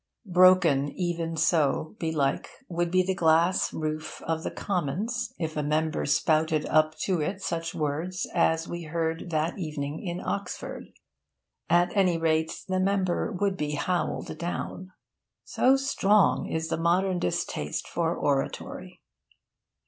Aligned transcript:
Broken 0.25 0.89
even 0.93 1.37
so, 1.37 1.95
belike, 1.99 2.49
would 2.67 2.89
be 2.89 3.03
the 3.03 3.13
glass 3.13 3.71
roof 3.71 4.19
of 4.25 4.41
the 4.41 4.49
Commons 4.49 5.31
if 5.37 5.55
a 5.55 5.61
member 5.61 6.07
spouted 6.07 6.65
up 6.65 6.97
to 7.01 7.21
it 7.21 7.39
such 7.43 7.75
words 7.75 8.25
as 8.33 8.67
we 8.67 8.85
heard 8.85 9.29
that 9.29 9.59
evening 9.59 10.01
in 10.03 10.19
Oxford. 10.19 10.85
At 11.69 11.95
any 11.95 12.17
rate, 12.17 12.63
the 12.67 12.79
member 12.79 13.31
would 13.31 13.55
be 13.55 13.75
howled 13.75 14.35
down. 14.39 14.91
So 15.43 15.75
strong 15.75 16.47
is 16.47 16.69
the 16.69 16.77
modern 16.77 17.19
distaste 17.19 17.87
for 17.87 18.15
oratory. 18.15 19.03